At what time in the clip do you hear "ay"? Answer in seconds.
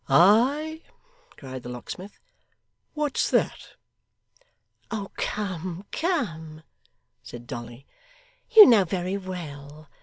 0.09-0.81